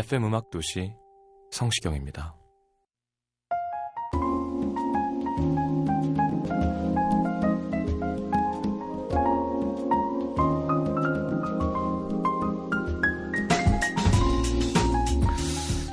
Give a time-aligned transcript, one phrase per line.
[0.00, 0.94] FM 음악 도시
[1.50, 2.34] 성시경입니다.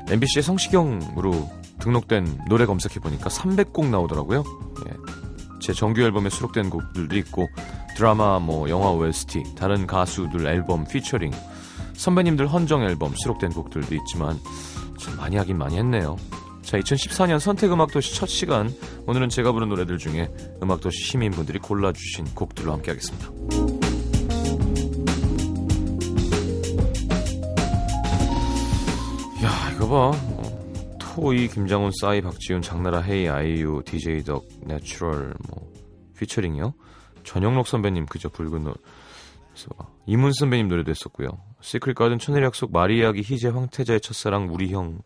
[0.09, 4.45] MBC의 성시경으로 등록된 노래 검색해 보니까 300곡 나오더라고요.
[4.87, 4.93] 예.
[5.59, 7.49] 제 정규 앨범에 수록된 곡들도 있고
[7.97, 11.31] 드라마, 뭐 영화 OST, 다른 가수들 앨범 피처링,
[11.97, 14.39] 선배님들 헌정 앨범 수록된 곡들도 있지만
[14.99, 16.15] 참 많이 하긴 많이 했네요.
[16.61, 18.73] 자, 2014년 선택음악도시 첫 시간
[19.05, 20.29] 오늘은 제가 부른 노래들 중에
[20.61, 23.27] 음악도시 시민분들이 골라주신 곡들로 함께 하겠습니다.
[29.43, 35.71] 야 이거 봐 어, 토이 김장훈 싸이 박지윤 장나라 헤이 아이유 DJ DOC 내추럴 뭐
[36.17, 36.73] 피처링이요
[37.23, 38.73] 전영록 선배님 그저 붉은 노을
[39.53, 39.69] 그래서
[40.05, 44.99] 이문세 선배님 노래도 했었고요 시크릿 가든 천일의 약속 마리아기 희재 황태자의 첫사랑 우리 형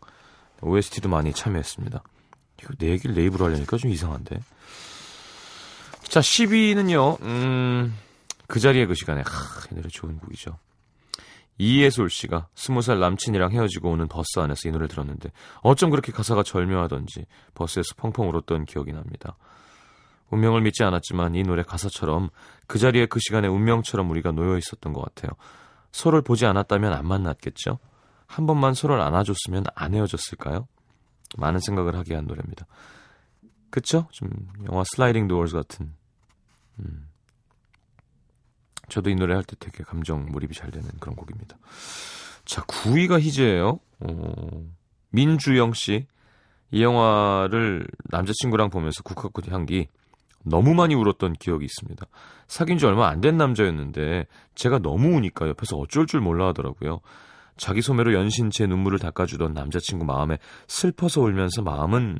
[0.60, 2.02] OST도 많이 참여했습니다
[2.60, 4.40] 이거 내 얘기를 내 입으로 하려니까 좀 이상한데
[6.04, 8.12] 자 10위는요 음
[8.52, 10.58] 그 자리에 그 시간에 하, 이 노래 좋은 곡이죠
[11.56, 16.42] 이예솔 씨가 스무 살 남친이랑 헤어지고 오는 버스 안에서 이 노래를 들었는데 어쩜 그렇게 가사가
[16.42, 17.24] 절묘하던지
[17.54, 19.36] 버스에서 펑펑 울었던 기억이 납니다.
[20.28, 22.28] 운명을 믿지 않았지만 이 노래 가사처럼
[22.66, 25.30] 그 자리에 그 시간에 운명처럼 우리가 놓여 있었던 것 같아요.
[25.92, 27.78] 서로를 보지 않았다면 안 만났겠죠?
[28.26, 30.66] 한 번만 서로를 안아줬으면 안 헤어졌을까요?
[31.36, 32.66] 많은 생각을 하게 한 노래입니다.
[33.70, 34.06] 그쵸?
[34.10, 34.28] 좀
[34.70, 35.94] 영화 슬라이딩 도어즈 같은
[36.80, 37.08] 음.
[38.88, 41.56] 저도 이 노래 할 때 되게 감정 몰입이 잘 되는 그런 곡입니다.
[42.44, 43.78] 자, 9위가 희재예요.
[44.00, 44.70] 어,
[45.10, 46.06] 민주영 씨.
[46.70, 49.88] 이 영화를 남자친구랑 보면서 국화꽃 향기
[50.44, 52.06] 너무 많이 울었던 기억이 있습니다.
[52.48, 57.00] 사귄 지 얼마 안 된 남자였는데 제가 너무 우니까 옆에서 어쩔 줄 몰라 하더라고요.
[57.56, 62.18] 자기 소매로 연신 제 눈물을 닦아주던 남자친구 마음에 슬퍼서 울면서 마음은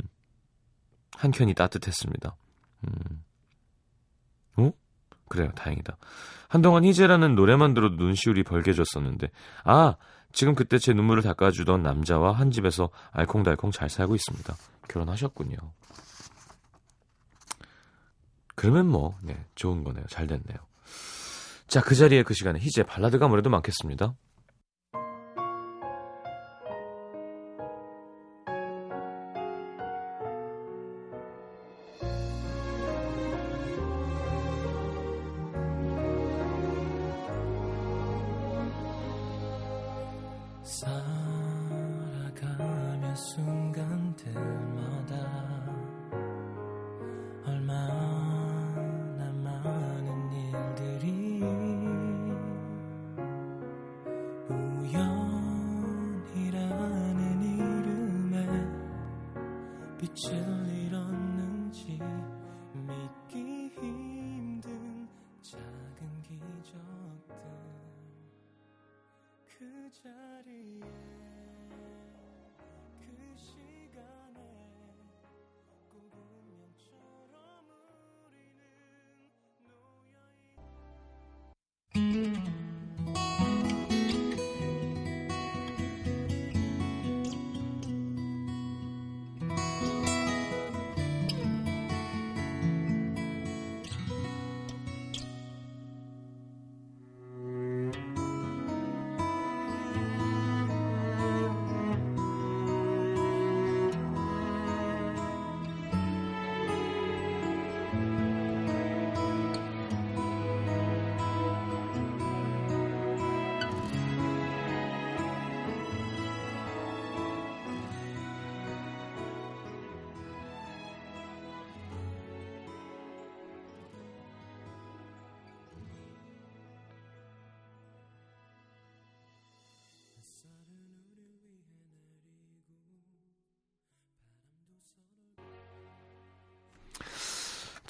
[1.16, 2.36] 한켠이 따뜻했습니다.
[2.86, 3.24] 음.
[4.56, 4.72] 어?
[5.28, 5.96] 그래요, 다행이다.
[6.48, 9.30] 한동안 희재라는 노래만 들어도 눈시울이 벌개졌었는데,
[9.64, 9.96] 아,
[10.32, 14.54] 지금 그때 제 눈물을 닦아주던 남자와 한 집에서 알콩달콩 잘 살고 있습니다.
[14.88, 15.56] 결혼하셨군요.
[18.54, 20.04] 그러면 뭐, 네, 좋은 거네요.
[20.08, 20.58] 잘 됐네요.
[21.66, 24.14] 자, 그 자리에 그 시간에 희재 발라드가 아무래도 많겠습니다.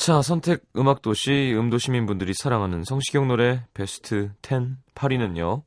[0.02, 5.62] 자, 선택 음악 도시 음도 시민분들이 사랑하는 성시경 노래 베스트 10 8위는요.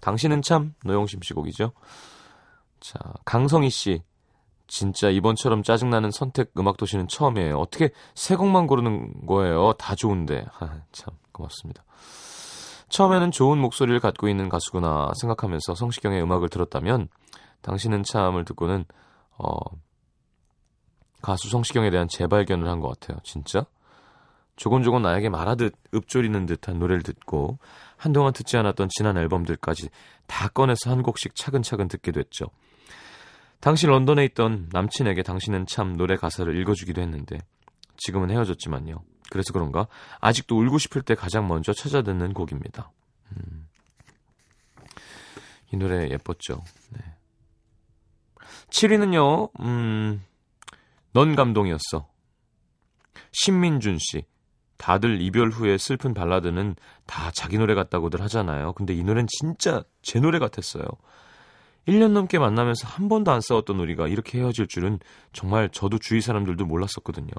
[0.00, 1.72] 당신은 참 노영심 씨 곡이죠.
[2.80, 4.02] 자, 강성희 씨.
[4.66, 7.56] 진짜 이번처럼 짜증나는 선택 음악 도시는 처음이에요.
[7.56, 9.72] 어떻게 세 곡만 고르는 거예요?
[9.78, 10.44] 다 좋은데.
[10.52, 11.82] 하, 참 고맙습니다.
[12.90, 17.08] 처음에는 좋은 목소리를 갖고 있는 가수구나 생각하면서 성시경의 음악을 들었다면
[17.62, 18.84] 당신은 참을 듣고는
[19.38, 19.54] 어,
[21.22, 23.18] 가수 성시경에 대한 재발견을 한 것 같아요.
[23.22, 23.64] 진짜?
[24.56, 27.58] 조곤조곤 나에게 말하듯 읊조리는 듯한 노래를 듣고
[27.96, 29.88] 한동안 듣지 않았던 지난 앨범들까지
[30.26, 32.46] 다 꺼내서 한 곡씩 차근차근 듣게 됐죠.
[33.60, 37.38] 당시 런던에 있던 남친에게 당신은 참 노래 가사를 읽어주기도 했는데
[37.96, 39.02] 지금은 헤어졌지만요.
[39.30, 39.86] 그래서 그런가
[40.20, 42.90] 아직도 울고 싶을 때 가장 먼저 찾아 듣는 곡입니다.
[43.36, 43.68] 음.
[45.72, 46.62] 이 노래 예뻤죠.
[46.90, 47.00] 네.
[48.68, 49.50] 7위는요.
[49.60, 50.22] 음,
[51.12, 52.08] 넌 감동이었어.
[53.32, 54.24] 신민준 씨.
[54.78, 56.74] 다들 이별 후에 슬픈 발라드는
[57.06, 58.72] 다 자기 노래 같다고들 하잖아요.
[58.72, 60.84] 근데 이 노래는 진짜 제 노래 같았어요.
[61.86, 64.98] 1년 넘게 만나면서 한 번도 안 싸웠던 우리가 이렇게 헤어질 줄은
[65.32, 67.30] 정말 저도 주위 사람들도 몰랐었거든요.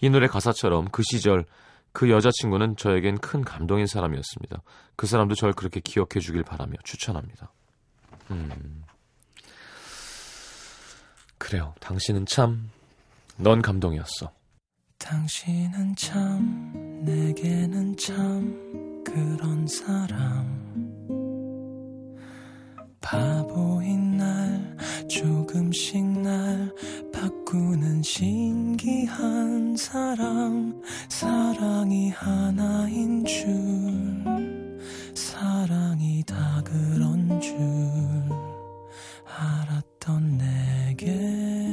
[0.00, 1.44] 이 노래 가사처럼 그 시절
[1.92, 4.62] 그 여자친구는 저에겐 큰 감동인 사람이었습니다.
[4.96, 7.52] 그 사람도 절 그렇게 기억해 주길 바라며 추천합니다.
[8.30, 8.84] 음.
[11.38, 11.74] 그래요.
[11.80, 12.70] 당신은 참,
[13.36, 14.30] 넌 감동이었어.
[14.98, 20.64] 당신은 참, 내게는 참, 그런 사람.
[23.00, 24.76] 바보인 날,
[25.08, 26.72] 조금씩 날
[27.12, 30.80] 바꾸는 신기한 사람.
[31.08, 33.44] 사랑이 하나인 줄,
[35.14, 37.54] 사랑이 다 그런 줄.
[39.26, 41.63] 알았던 내 게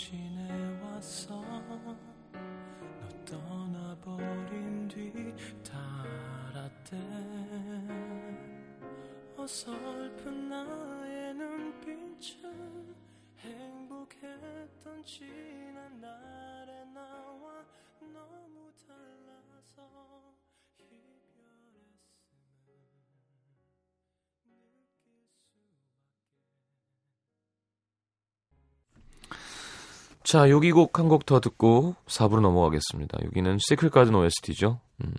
[0.00, 1.42] 지내왔어.
[2.32, 5.12] 너 떠나버린 뒤
[5.62, 6.96] 달았대.
[9.36, 12.94] 어설픈 나의 눈빛은
[13.40, 15.39] 행복했던 지
[30.30, 33.18] 자, 여기 곡 한 곡 더 듣고 4부로 넘어가겠습니다.
[33.24, 34.78] 여기는 시크릿 가든 OST죠.
[35.02, 35.12] 음.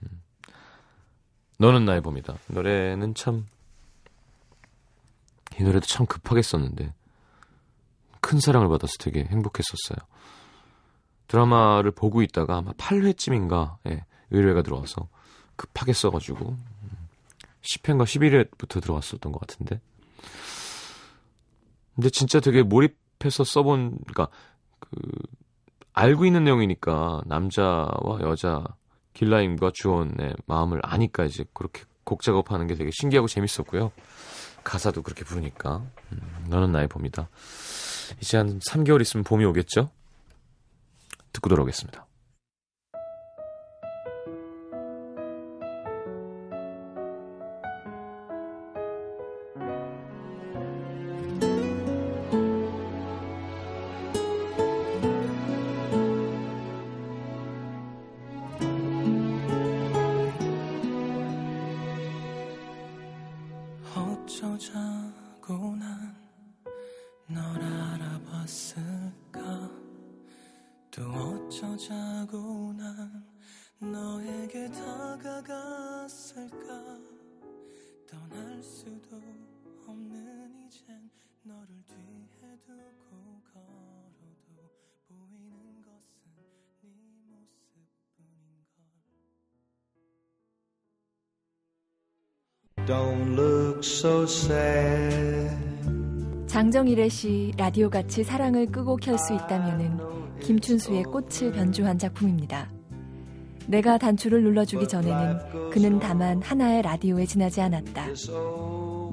[1.58, 2.38] 너는 나의 봄이다.
[2.48, 3.46] 노래는 참,
[5.60, 6.94] 이 노래도 참 급하게 썼는데,
[8.22, 9.98] 큰 사랑을 받아서 되게 행복했었어요.
[11.28, 15.10] 드라마를 보고 있다가 아마 8회쯤인가, 예, 의뢰가 들어와서
[15.58, 16.90] 급하게 써가지고, 음,
[17.64, 19.82] 10회인가 11회부터 들어왔었던 것 같은데.
[21.96, 24.30] 근데 진짜 되게 몰입해서 써본, 그니까,
[24.82, 24.98] 그,
[25.94, 28.64] 알고 있는 내용이니까 남자와 여자
[29.14, 33.92] 길라임과 주원의 마음을 아니까 이제 그렇게 곡 작업하는 게 되게 신기하고 재밌었고요.
[34.64, 37.30] 가사도 그렇게 부르니까 음, 너는 나의 봄이다.
[38.20, 39.90] 이제 한 3개월 있으면 봄이 오겠죠?
[41.34, 42.06] 듣고 돌아오겠습니다.
[71.88, 73.26] 자고 난
[73.80, 76.52] 너에게 다가갔을까
[78.08, 79.20] 떠날 수도
[79.88, 81.10] 없는 이젠
[81.42, 82.28] 너를 뒤에
[82.62, 84.22] 두고 걸어도
[85.08, 86.22] 보이는 것은
[86.84, 86.90] 네
[87.32, 88.86] 모습뿐인걸
[92.86, 95.50] Don't look so sad.
[96.46, 100.11] 장정일의 시 라디오같이 사랑을 끄고 켤 수 있다면은
[100.42, 102.70] 김춘수의 꽃을 변주한 작품입니다.
[103.68, 108.08] 내가 단추를 눌러주기 전에는 그는 다만 하나의 라디오에 지나지 않았다.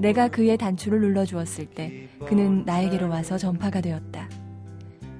[0.01, 4.27] 내가 그의 단추를 눌러주었을 때 그는 나에게로 와서 전파가 되었다.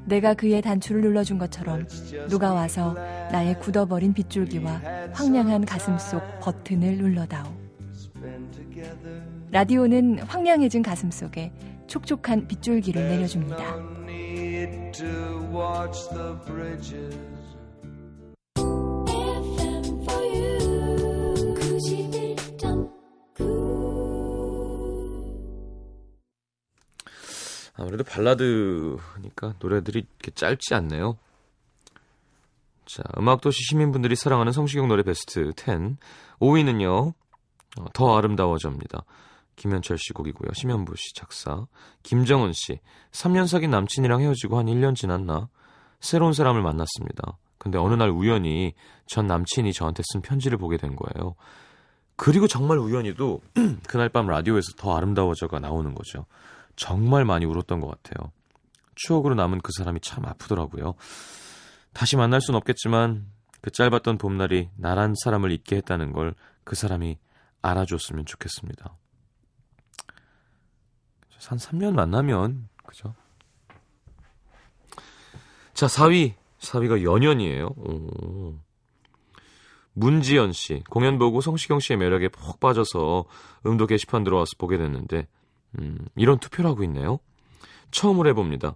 [0.06, 1.88] 내가 그의 단추를 눌러준 것처럼
[2.28, 2.96] 누가 와서
[3.32, 4.82] 나의 굳어버린 빗줄기와
[5.14, 7.48] 황량한 가슴 속 버튼을 눌러다오.
[9.52, 11.52] 라디오는 황량해진 가슴 속에
[11.88, 13.99] 촉촉한 빗줄기를 내려줍니다.
[27.76, 31.18] 아무래도 발라드니까 노래들이 이렇게 짧지 않네요.
[32.86, 35.98] 자, 음악도시 시민분들이 사랑하는 성시경 노래 베스트 10.
[36.42, 37.14] 5위는요,
[37.80, 39.06] 어, 더 아름다워져입니다.
[39.60, 40.54] 김현철 씨 곡이고요.
[40.54, 41.66] 심현부 씨 작사.
[42.04, 42.80] 김정은 씨.
[43.12, 45.50] 3년 사귄 남친이랑 헤어지고 한 1년 지났나?
[46.00, 47.38] 새로운 사람을 만났습니다.
[47.58, 48.74] 근데 어느 날 우연히
[49.06, 51.36] 전 남친이 저한테 쓴 편지를 보게 된 거예요.
[52.16, 53.42] 그리고 정말 우연히도
[53.88, 56.26] 그날 밤 라디오에서 더 아름다워져가 나오는 거죠.
[56.76, 58.32] 정말 많이 울었던 것 같아요.
[58.96, 60.96] 추억으로 남은 그 사람이 참 아프더라고요.
[61.94, 63.28] 다시 만날 순 없겠지만
[63.62, 66.34] 그 짧았던 봄날이 나란 사람을 잊게 했다는 걸
[66.70, 67.18] 그 사람이
[67.64, 68.96] 알아줬으면 좋겠습니다.
[71.48, 73.14] 한 3년 만나면 그죠?
[75.74, 76.34] 자, 4위.
[76.60, 77.68] 4위가 연연이에요.
[77.68, 78.56] 오.
[79.94, 80.84] 문지연 씨.
[80.90, 83.26] 공연 보고 성시경 씨의 매력에 푹 빠져서
[83.66, 85.28] 음도 게시판 들어와서 보게 됐는데
[85.80, 87.20] 음, 이런 투표를 하고 있네요.
[87.92, 88.76] 처음으로 해봅니다.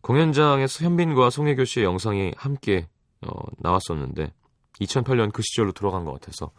[0.00, 2.88] 공연장에서 현빈과 송혜교 씨의 영상이 함께
[3.20, 4.32] 어, 나왔었는데
[4.80, 6.50] 2008년 그 시절로 돌아간 것 같아서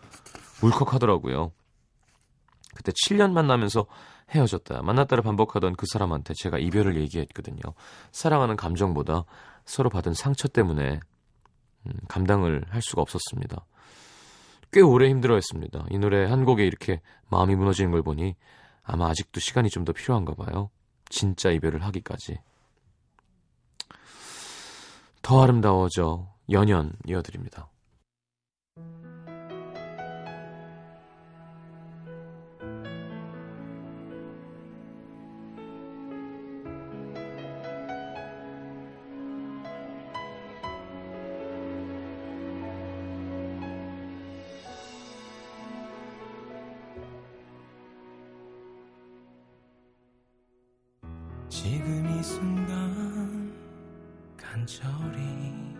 [0.61, 1.51] 울컥하더라고요.
[2.75, 3.85] 그때 7년 만나면서
[4.33, 4.81] 헤어졌다.
[4.81, 7.61] 만났다를 반복하던 그 사람한테 제가 이별을 얘기했거든요.
[8.11, 9.25] 사랑하는 감정보다
[9.65, 10.99] 서로 받은 상처 때문에
[11.87, 13.65] 음, 감당을 할 수가 없었습니다.
[14.71, 15.87] 꽤 오래 힘들어했습니다.
[15.89, 18.35] 이 노래 한 곡에 이렇게 마음이 무너지는 걸 보니
[18.83, 20.69] 아마 아직도 시간이 좀 더 필요한가 봐요.
[21.09, 22.39] 진짜 이별을 하기까지.
[25.21, 27.69] 더 아름다워져 연연 이어드립니다.
[51.63, 53.53] 지금 이 순간
[54.35, 55.70] 간절히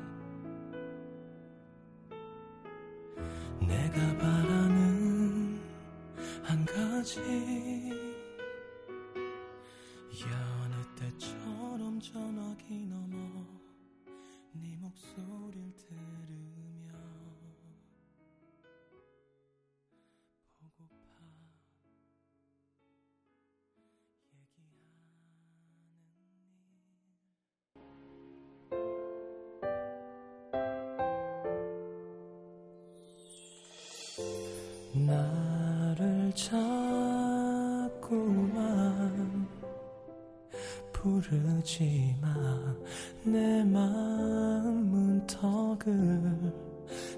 [41.02, 46.54] 부르지 마내 마음 문턱을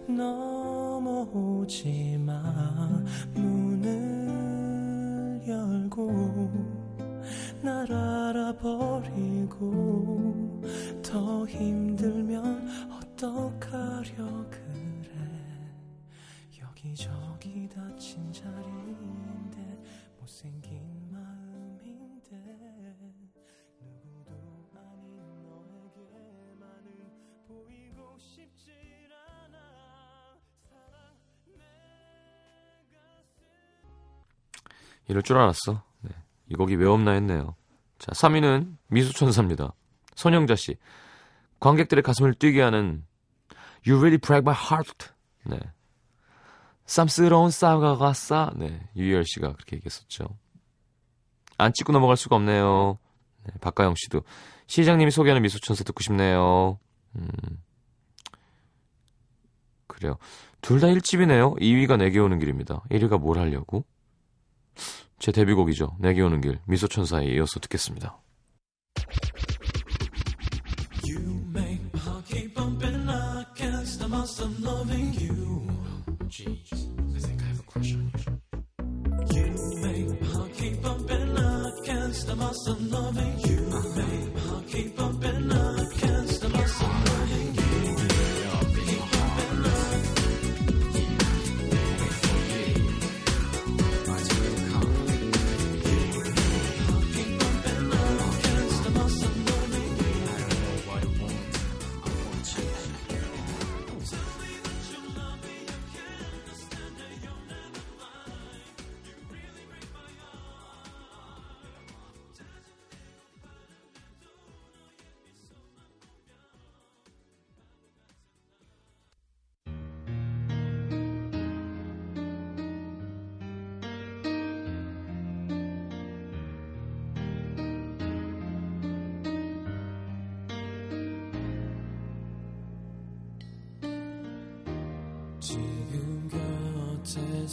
[0.07, 2.41] 넘어오지 마
[3.33, 6.49] 문을 열고
[7.61, 9.59] 날 알아버리고
[11.03, 12.69] 더 힘들면
[13.01, 15.11] 어떡하려 그래.
[16.61, 19.77] 여기저기 다친 자리인데
[20.21, 20.92] 못생긴
[35.07, 35.83] 이럴 줄 알았어.
[36.01, 36.12] 네.
[36.50, 37.55] 이 곡이 왜 없나 했네요.
[38.00, 39.74] 자, 3위는 미수천사입니다.
[40.15, 40.75] 손영자 씨.
[41.60, 43.05] 관객들의 가슴을 뛰게 하는
[43.86, 45.10] You really break my heart.
[45.45, 45.60] 네.
[46.86, 48.51] 쌈스러운 싸가가 싸.
[48.55, 48.81] 네.
[48.95, 50.25] 유희열 씨가 그렇게 얘기했었죠.
[51.57, 52.98] 안 찍고 넘어갈 수가 없네요.
[53.45, 54.24] 네, 박가영 씨도
[54.67, 56.79] 시장님이 소개하는 미소천사 듣고 싶네요.
[57.15, 57.27] 음.
[59.88, 60.17] 그래요.
[60.62, 61.60] 둘 다 1집이네요.
[61.60, 62.83] 2위가 내게 오는 길입니다.
[62.89, 63.86] 1위가 뭘 하려고?
[65.19, 65.97] 제 데뷔곡이죠.
[65.99, 66.59] 내게 오는 길.
[66.67, 68.19] 미소천사에 이어서 듣겠습니다.
[71.05, 71.42] You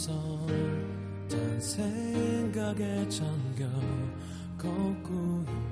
[0.01, 0.47] 앞에서
[1.29, 5.70] 딴 생각에 잠겨 있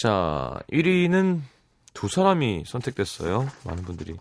[0.00, 1.40] 자, 1위는
[1.94, 3.48] 두 사람이 선택됐어요.
[3.64, 4.14] 많은 분들이.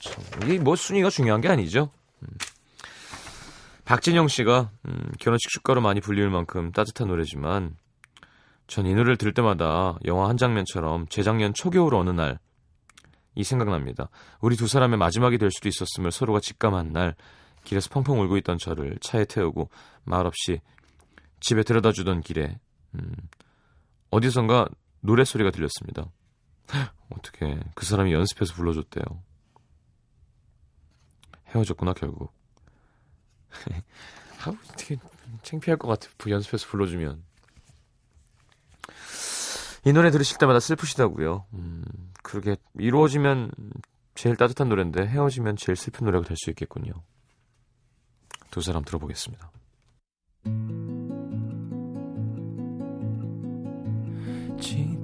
[0.00, 1.90] 참, 이게 뭐 순위가 중요한 게 아니죠.
[2.22, 2.28] 음.
[3.84, 7.76] 박진영 씨가 음, 결혼식 축가로 많이 불릴 만큼 따뜻한 노래지만
[8.66, 12.38] 전 이 노래를 들을 때마다 영화 한 장면처럼 재작년 초겨울 어느 날
[13.36, 14.08] 이 생각납니다.
[14.40, 17.14] 우리 두 사람의 마지막이 될 수도 있었음을 서로가 직감한 날
[17.64, 19.68] 길에서 펑펑 울고 있던 저를 차에 태우고
[20.04, 20.60] 말없이
[21.40, 22.58] 집에 데려다 주던 길에
[22.94, 23.12] 음,
[24.16, 24.68] 어디선가
[25.00, 26.10] 노래 소리가 들렸습니다.
[27.10, 29.04] 어떻게 그 사람이 연습해서 불러줬대요.
[31.48, 32.32] 헤어졌구나 결국.
[34.44, 34.98] 아, 되게
[35.42, 36.08] 창피할 것 같아.
[36.16, 37.22] 부- 연습해서 불러주면.
[39.84, 41.46] 이 노래 들으실 때마다 슬프시다고요.
[41.52, 41.84] 음,
[42.22, 43.50] 그러게 이루어지면
[44.14, 46.92] 제일 따뜻한 노래인데 헤어지면 제일 슬픈 노래가 될 수 있겠군요.
[48.50, 49.50] 두 사람 들어보겠습니다.
[54.66, 54.95] 지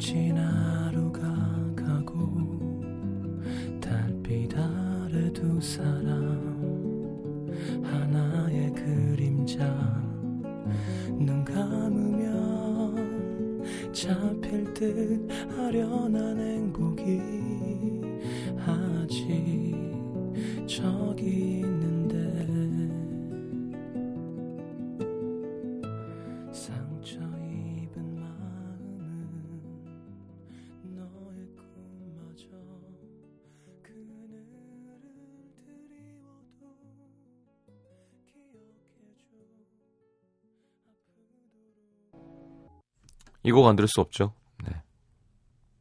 [43.44, 44.34] 이 곡 안 들을 수 없죠.
[44.64, 44.72] 네.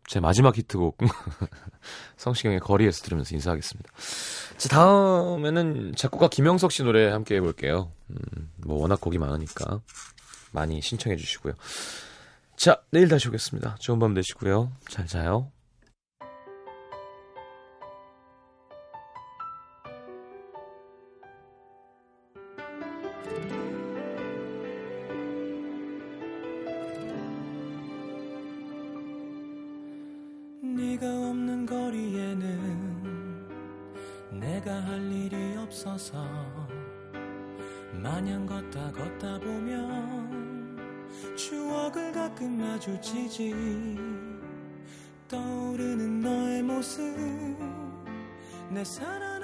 [0.07, 0.97] 제 마지막 히트곡
[2.17, 3.89] 성시경의 거리에서 들으면서 인사하겠습니다.
[4.57, 7.91] 자, 다음에는 작곡가 김영석 씨 노래 함께 해볼게요.
[8.09, 9.81] 음, 뭐 워낙 곡이 많으니까
[10.51, 11.53] 많이 신청해 주시고요.
[12.57, 13.77] 자, 내일 다시 오겠습니다.
[13.79, 14.71] 좋은 밤 되시고요.
[14.89, 15.51] 잘 자요.
[30.81, 33.47] 네가 없는 거리에는
[34.31, 36.25] 내가 할 일이 없어서
[37.93, 40.79] 마냥 걷다 걷다 보면
[41.37, 43.53] 추억을 가끔 마주치지
[45.27, 47.15] 떠오르는 너의 모습
[48.71, 49.40] 내 살아